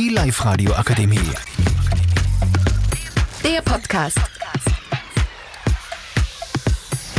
[0.00, 1.18] Die Live-Radio Akademie.
[3.44, 4.16] Der Podcast.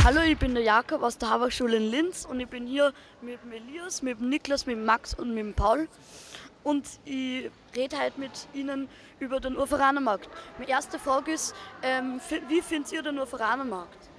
[0.02, 3.38] Hallo, ich bin der Jakob aus der Havachschule in Linz und ich bin hier mit
[3.44, 5.86] dem Elias, mit dem Niklas, mit dem Max und mit dem Paul.
[6.64, 8.88] Und ich rede heute mit Ihnen
[9.20, 10.28] über den Urveranermarkt.
[10.58, 11.54] Meine erste Frage ist,
[11.84, 14.10] ähm, wie findet ihr den Urveranermarkt?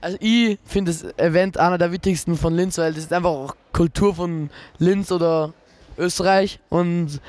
[0.00, 3.54] Also ich finde das Event einer der wichtigsten von Linz, weil das ist einfach auch
[3.72, 5.54] Kultur von Linz oder
[6.00, 7.20] Österreich und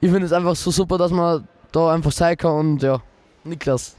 [0.00, 3.00] ich finde es einfach so super, dass man da einfach sein kann und ja,
[3.44, 3.96] Niklas.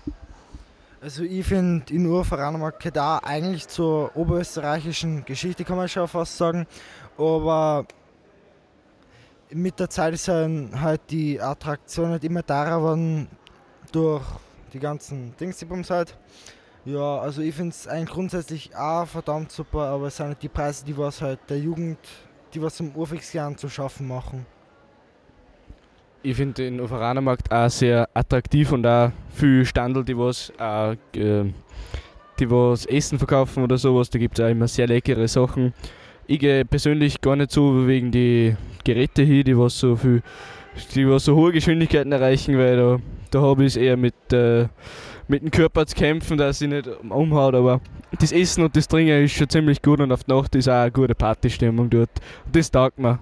[1.01, 6.37] Also ich finde in Urveranermarkt gehört auch eigentlich zur oberösterreichischen Geschichte, kann man schon fast
[6.37, 6.67] sagen,
[7.17, 7.85] aber
[9.51, 13.27] mit der Zeit ist halt die Attraktion halt immer da geworden
[13.91, 14.23] durch
[14.73, 16.17] die ganzen Dings, die halt.
[16.85, 20.49] Ja, also ich finde es eigentlich grundsätzlich auch verdammt super, aber es sind halt die
[20.49, 21.99] Preise, die was halt der Jugend,
[22.53, 24.45] die was zum Urfixjahren zu schaffen machen.
[26.21, 30.97] Ich finde den Uferanermarkt auch sehr attraktiv und auch viel Standel, die was äh,
[32.39, 34.09] die was Essen verkaufen oder sowas.
[34.09, 35.73] Da gibt es auch immer sehr leckere Sachen.
[36.27, 40.21] Ich gehe persönlich gar nicht so wegen die Geräte hier, die was so viel,
[40.93, 42.97] die was so hohe Geschwindigkeiten erreichen, weil da,
[43.31, 44.67] da habe ich es eher mit, äh,
[45.27, 47.81] mit dem Körper zu kämpfen, dass ich nicht umhaut, aber
[48.19, 50.73] das Essen und das Trinken ist schon ziemlich gut und auf die Nacht ist auch
[50.73, 52.09] eine gute Partystimmung dort.
[52.45, 53.19] Und das taugt mir.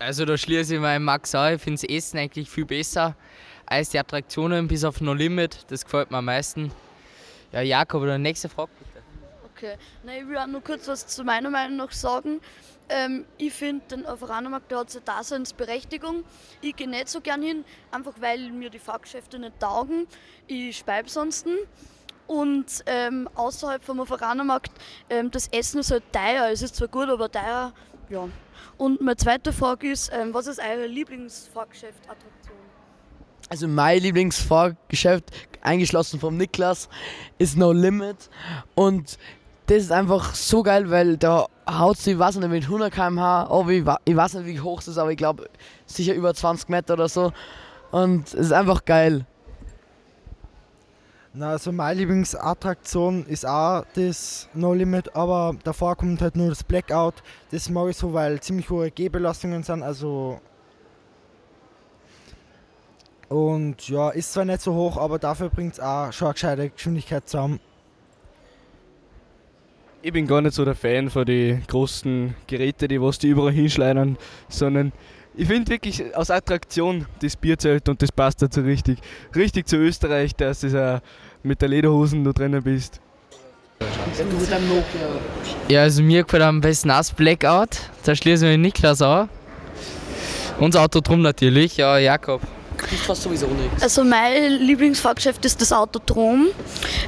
[0.00, 1.56] Also da schließe ich meinen Max an.
[1.56, 3.14] Ich finde das Essen eigentlich viel besser
[3.66, 5.66] als die Attraktionen bis auf No Limit.
[5.68, 6.72] Das gefällt mir am meisten.
[7.52, 9.04] Ja, Jakob, oder nächste Frage bitte.
[9.54, 12.40] Okay, Na, ich will auch nur kurz was zu meiner Meinung nach sagen.
[12.88, 16.24] Ähm, ich finde, den Averanermarkt hat seine Daseinsberechtigung.
[16.62, 20.06] Ich gehe nicht so gern hin, einfach weil mir die Fahrgeschäfte nicht taugen.
[20.46, 21.46] Ich speibe sonst.
[22.26, 24.72] Und ähm, außerhalb vom Averanermarkt,
[25.10, 26.48] ähm, das Essen ist halt teuer.
[26.50, 27.74] Es ist zwar gut, aber teuer,
[28.10, 28.28] ja.
[28.76, 32.56] Und meine zweite Frage ist, ähm, was ist eure Lieblingsfahrgeschäft-Attraktion?
[33.48, 35.24] Also mein Lieblingsfahrgeschäft,
[35.60, 36.88] eingeschlossen vom Niklas,
[37.38, 38.30] ist No Limit.
[38.74, 39.18] Und
[39.66, 43.68] das ist einfach so geil, weil da haut sie, was nicht, mit 100 km/h, oh,
[43.68, 45.48] ich, ich weiß nicht, wie hoch es ist, aber ich glaube
[45.86, 47.32] sicher über 20 Meter oder so.
[47.90, 49.26] Und es ist einfach geil.
[51.32, 56.64] Na, also meine Lieblingsattraktion ist auch das No Limit, aber davor kommt halt nur das
[56.64, 57.22] Blackout.
[57.52, 60.40] Das mag ich so, weil ziemlich hohe G-Belastungen sind, also
[63.28, 66.70] und ja, ist zwar nicht so hoch, aber dafür bringt es auch schon eine gescheite
[66.70, 67.60] Geschwindigkeit zusammen.
[70.02, 73.52] Ich bin gar nicht so der Fan von den großen Geräten, die was die überall
[73.52, 74.18] hinschleudern,
[74.48, 74.92] sondern
[75.34, 78.98] ich finde wirklich aus Attraktion das Bierzelt und das passt dazu richtig.
[79.34, 81.02] Richtig zu Österreich, dass du
[81.42, 83.00] mit der Lederhosen da drinnen bist.
[85.68, 87.78] Ja, also mir gefällt am besten das Blackout.
[88.04, 89.28] Da schließen wir Niklas an.
[90.58, 92.42] Unser Auto drum natürlich, ja, Jakob.
[92.90, 93.82] Ich fast sowieso nichts.
[93.82, 96.48] Also mein Lieblingsfahrgeschäft ist das Autodrom.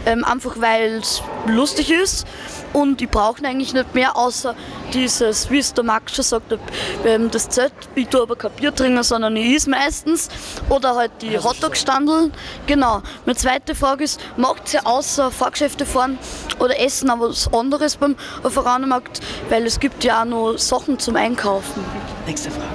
[0.07, 2.27] Ähm, einfach weil es lustig ist
[2.73, 4.55] und ich brauche eigentlich nicht mehr, außer
[4.93, 6.59] dieses, wie es der Max schon sagt,
[7.05, 7.73] ähm, das Zelt.
[7.95, 10.29] Ich tue aber kein Bier trinken, sondern ich is meistens.
[10.69, 12.33] Oder halt die also Hotdog-Standeln.
[12.67, 13.03] Genau.
[13.27, 16.19] Meine zweite Frage ist, macht ihr außer Fahrgeschäfte fahren
[16.59, 19.21] oder essen auch was anderes beim Veranmarkt?
[19.51, 21.85] Weil es gibt ja auch noch Sachen zum Einkaufen.
[22.27, 22.67] Nächste Frage.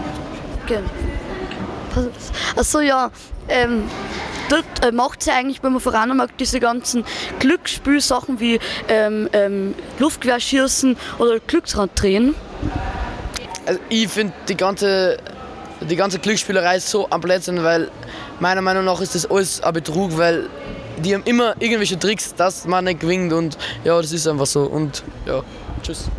[0.68, 0.90] Genau.
[2.56, 3.12] Achso, ja.
[3.50, 3.84] Ähm,
[4.50, 7.06] dort äh, macht sie eigentlich beim Veranmarkt diese ganzen
[7.40, 8.60] Glücksspielsachen wie
[8.90, 12.36] ähm, ähm, Luftgewehrschießen oder Glücksrad drehen.
[13.66, 15.18] Also ich finde die ganze,
[15.82, 17.90] die ganze Glücksspielerei so am Blödsinn, weil
[18.40, 20.50] meiner Meinung nach ist das alles ein Betrug, weil
[20.98, 24.64] die haben immer irgendwelche Tricks, dass man nicht gewinnt und ja, das ist einfach so
[24.64, 25.44] und ja,
[25.84, 26.10] tschüss.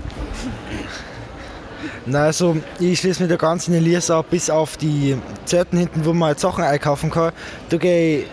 [2.11, 6.15] Na, also ich schließe mich der ganzen Elias ab, bis auf die Zelten hinten, wo
[6.15, 7.33] man halt Sachen einkaufen kann.
[7.69, 8.27] Da gehe ich,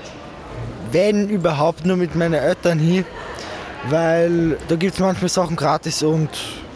[0.91, 3.03] wenn überhaupt, nur mit meinen Eltern hin,
[3.89, 6.29] weil da gibt es manchmal Sachen gratis und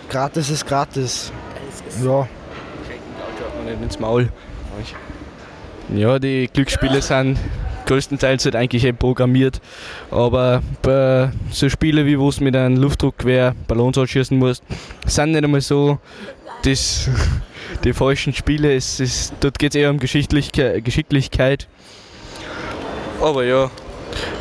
[0.10, 1.32] gratis ist gratis.
[2.04, 2.28] Ja.
[3.66, 4.30] Nicht ins Maul.
[5.96, 7.40] Ja, die Glücksspiele sind
[7.90, 9.60] größtenteils halt eigentlich eben programmiert.
[10.12, 14.64] Aber bei so Spielen wie wo es mit einem Luftdruckgewehr Ballons ausschießen musst,
[15.06, 15.98] sind nicht einmal so
[16.64, 17.10] das,
[17.84, 18.76] die falschen Spiele.
[18.76, 21.68] Es ist, dort geht es eher um Geschicklichkeit.
[23.22, 23.70] Aber ja,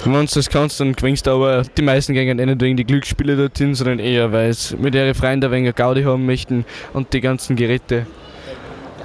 [0.05, 2.85] wenn du das kannst, dann gewinnst du aber die meisten gehen eh nicht wegen die
[2.85, 7.13] Glücksspiele dorthin, sondern eher, weil sie mit ihren Freunden ein wenig Gaudi haben möchten und
[7.13, 8.07] die ganzen Geräte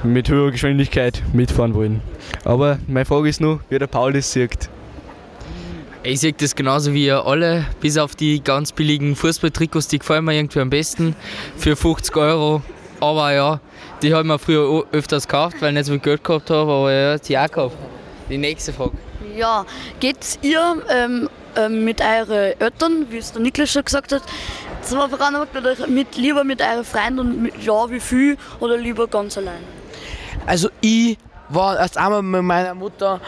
[0.04, 2.02] mit höherer Geschwindigkeit mitfahren wollen.
[2.44, 4.70] Aber meine Frage ist nur, wie der Paul das sieht.
[6.04, 10.26] Ich sehe das genauso wie ihr alle, bis auf die ganz billigen Fußballtrikots, die gefallen
[10.26, 11.16] mir irgendwie am besten
[11.56, 12.62] für 50 Euro
[13.04, 13.60] aber ja,
[14.02, 16.72] die habe ich mir früher öfters gekauft, weil ich nicht so viel Geld gehabt habe,
[16.72, 17.76] aber ja, die auch gehabt.
[18.30, 18.94] Die nächste Frage.
[19.36, 19.66] Ja,
[20.00, 24.22] geht ihr ähm, ähm, mit euren Eltern, wie es der Niklas schon gesagt hat,
[24.84, 29.08] zum Veranmarkt oder mit, lieber mit euren Freunden und mit, ja, wie viel oder lieber
[29.08, 29.64] ganz allein?
[30.46, 31.18] Also ich
[31.50, 33.20] war erst einmal mit meiner Mutter,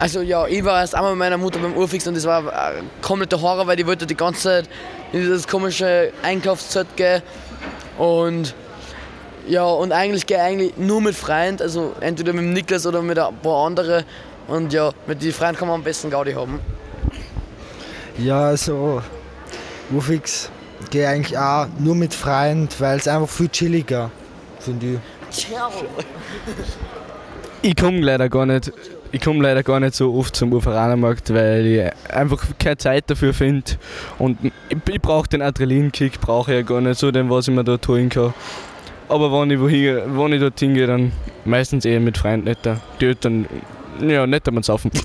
[0.00, 2.90] also ja, ich war erst einmal mit meiner Mutter beim Urfix und das war ein
[3.02, 4.68] kompletter Horror, weil die wollte die ganze Zeit
[5.12, 7.22] in dieses komische Einkaufszelt gehen
[7.98, 8.54] und
[9.50, 13.02] ja, und eigentlich gehe ich eigentlich nur mit Freunden, also entweder mit dem Niklas oder
[13.02, 14.04] mit ein paar anderen
[14.46, 16.60] und ja, mit den Freunden kann man am besten Gaudi haben.
[18.16, 19.02] Ja, also
[19.90, 20.50] Wufix
[20.90, 24.10] gehe eigentlich auch nur mit Freunden, weil es einfach viel chilliger,
[24.60, 25.00] finde
[25.30, 25.46] ich.
[27.62, 28.72] Ich komme leider gar nicht.
[29.12, 33.34] Ich komme leider gar nicht so oft zum Uferanermarkt, weil ich einfach keine Zeit dafür
[33.34, 33.72] finde.
[34.20, 34.52] Und ich,
[34.88, 37.88] ich brauche den Adrenalinkick, brauche ich ja gar nicht so, den was ich mir dort
[37.88, 38.32] holen kann.
[39.10, 41.10] Aber wenn ich, wohin, wenn ich dort hingehe, dann
[41.44, 42.80] meistens eher mit Freunden netter.
[43.00, 43.46] Die Eltern,
[44.00, 44.90] ja, netter man saufen.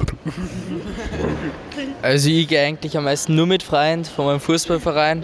[2.01, 5.23] Also ich gehe eigentlich am meisten nur mit Freunden von meinem Fußballverein.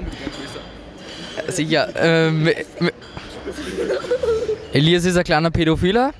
[1.47, 1.89] Sicher.
[1.95, 2.49] Ähm,
[4.73, 6.11] Elias ist ein kleiner Pädophiler.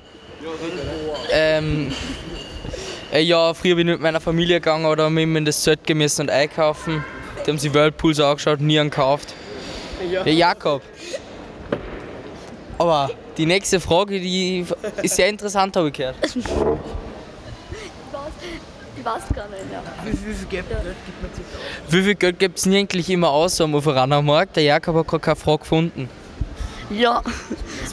[1.32, 1.90] Ähm,
[3.12, 5.84] äh, ja, früher bin ich mit meiner Familie gegangen oder mit ihm in das Zelt
[5.84, 7.04] gemessen und einkaufen.
[7.44, 9.34] Die haben sich Whirlpools angeschaut, nie einen gekauft.
[10.24, 10.82] Der Jakob.
[12.82, 14.66] Aber die nächste Frage, die
[15.02, 16.16] ist sehr interessant, habe ich gehört.
[18.94, 19.82] Ich weiß gar nicht, ja.
[21.88, 24.54] Wie viel Geld gibt es denn eigentlich immer aus am Uferanermarkt?
[24.54, 26.08] Der Jakob hat gerade keine Frage gefunden.
[26.88, 27.20] Ja,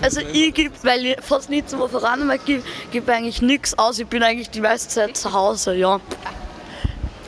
[0.04, 3.98] also ich gebe, weil ich fast nie zum Veranmarkt gebe, gebe eigentlich nichts aus.
[3.98, 6.00] Ich bin eigentlich die meiste Zeit zu Hause, ja.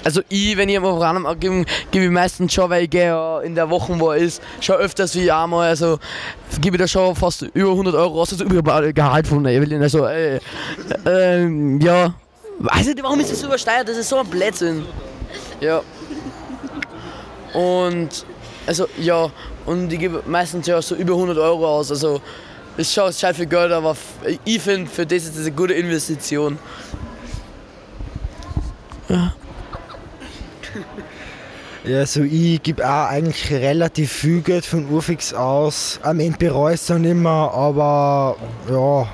[0.03, 3.55] Also ich, wenn ich am Verein gebe, gebe ich meistens schon, weil ich gehe in
[3.55, 5.99] der Woche, wo er ist, schon öfters wie einmal, also
[6.59, 9.81] gebe ich da schon fast über 100 Euro raus, also über Gehalt von der Evelyn,
[9.81, 10.39] also äh,
[11.05, 12.13] ähm, ja,
[12.59, 14.85] weiß nicht, warum ist das so übersteuert, das ist so ein Blödsinn.
[15.59, 15.81] Ja.
[17.53, 18.25] Und,
[18.65, 19.29] also ja,
[19.65, 22.21] und ich gebe meistens ja so über 100 Euro aus, also
[22.77, 23.95] ist schon scheiße viel Geld, aber
[24.45, 26.57] ich finde, für das ist das eine gute Investition.
[31.83, 35.99] Ja, also ich gebe auch eigentlich relativ viel Geld von Urfix aus.
[36.03, 38.35] Am Ende bereue ich es dann immer, aber
[38.69, 39.07] ja,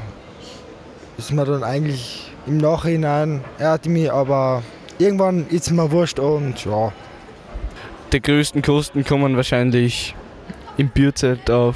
[1.18, 4.64] ist mir dann eigentlich im Nachhinein ärgert mich, aber
[4.98, 6.92] irgendwann ist mir wurscht und ja.
[8.12, 10.16] Die größten Kosten kommen wahrscheinlich
[10.78, 11.76] im Bierzelt auf,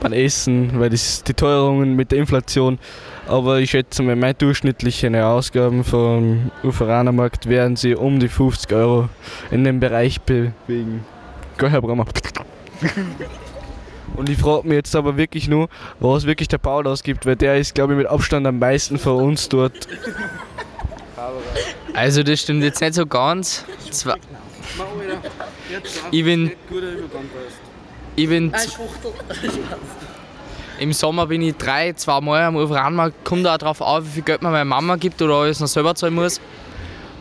[0.00, 2.78] beim Essen, weil das die Teuerungen mit der Inflation.
[3.26, 9.08] Aber ich schätze mal, meine durchschnittlichen Ausgaben vom Uferanermarkt werden sie um die 50 Euro
[9.50, 11.04] in dem Bereich bewegen.
[11.58, 12.06] Geh her, Brammer.
[14.16, 15.68] Und ich frage mich jetzt aber wirklich nur,
[16.00, 19.22] was wirklich der Paul ausgibt, weil der ist, glaube ich, mit Abstand am meisten von
[19.22, 19.86] uns dort.
[21.94, 23.64] Also das stimmt jetzt nicht so ganz.
[23.90, 24.16] Zwar,
[26.10, 26.52] ich bin,
[28.16, 28.52] ich bin
[30.80, 33.24] im Sommer bin ich drei, zwei Mal am Uferanermarkt.
[33.24, 35.94] Kommt auch darauf an, wie viel Geld mir meine Mama gibt oder alles noch selber
[35.94, 36.40] zahlen muss.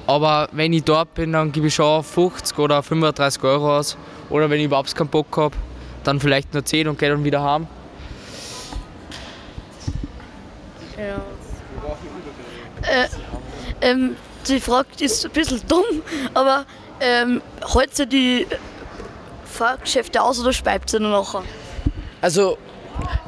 [0.07, 3.97] Aber wenn ich dort bin, dann gebe ich schon 50 oder 35 Euro aus.
[4.29, 5.55] Oder wenn ich überhaupt keinen Bock habe,
[6.03, 7.67] dann vielleicht nur 10 und gehe dann wieder heim.
[12.81, 13.07] Äh,
[13.81, 14.15] ähm,
[14.47, 15.83] die Frage ist ein bisschen dumm,
[16.33, 16.65] aber
[17.01, 17.41] ähm,
[17.97, 18.47] ihr die
[19.59, 20.53] Fahrgeschäfte aus oder
[20.93, 21.43] ihr nur nachher?
[22.21, 22.57] Also,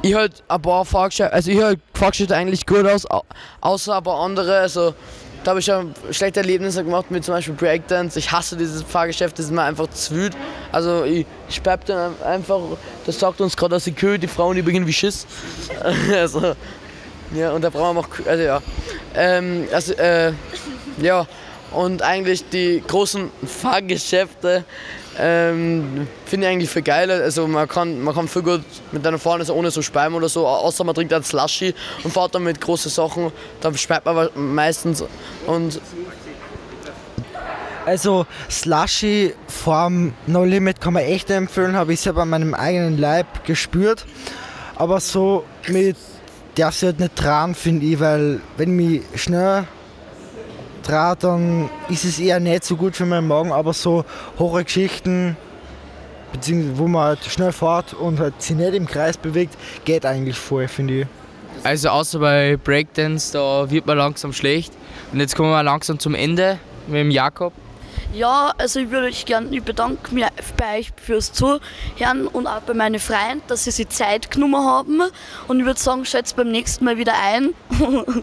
[0.02, 3.22] ich halt ein paar Fahrgeschäfte, also ich halt Fahrgeschäfte eigentlich gut aus, au-
[3.60, 4.94] außer ein paar andere, also
[5.44, 8.16] da habe ich schon schlechte Erlebnisse gemacht mit zum Beispiel Breakdance.
[8.18, 10.30] Ich hasse dieses Fahrgeschäft, das ist mir einfach zu.
[10.70, 12.60] Also ich speib dann einfach,
[13.06, 15.26] das sagt uns gerade aus der Kühe, die Frauen die beginnen wie Schiss.
[16.14, 16.54] also,
[17.34, 18.62] ja, und da brauchen wir auch, also ja.
[19.16, 20.32] Ähm, also, äh,
[20.98, 21.26] ja,
[21.72, 24.64] und eigentlich die großen Fahrgeschäfte
[25.18, 27.22] ähm, finde ich eigentlich viel geiler.
[27.22, 30.28] Also man kann, man kann viel gut mit einer Fahne so ohne so speimen oder
[30.28, 34.28] so, außer man trinkt einen Slushy und fährt dann mit großen Sachen, dann speimt man
[34.34, 35.04] meistens
[35.46, 35.80] und
[37.84, 42.98] Also Slushy vorm No Limit kann man echt empfehlen, habe ich selber an meinem eigenen
[42.98, 44.06] Leib gespürt.
[44.76, 45.96] Aber so mit
[46.54, 49.64] darf sie halt nicht tragen, finde ich, weil wenn mich schnell
[50.82, 54.04] draht, dann ist es eher nicht so gut für meinen Magen, aber so
[54.38, 55.36] hohe Geschichten,
[56.32, 60.36] beziehungsweise wo man halt schnell fährt und halt sich nicht im Kreis bewegt, geht eigentlich
[60.36, 61.06] voll, finde ich.
[61.64, 64.72] Also außer bei Breakdance, da wird man langsam schlecht.
[65.12, 66.58] Und jetzt kommen wir langsam zum Ende
[66.88, 67.52] mit dem Jakob.
[68.12, 72.60] Ja, also ich würde euch gerne, ich bedanke mich bei euch fürs Zuhören und auch
[72.60, 75.02] bei meinen Freunden, dass sie sich Zeit genommen haben.
[75.48, 77.54] Und ich würde sagen, schätzt beim nächsten Mal wieder ein.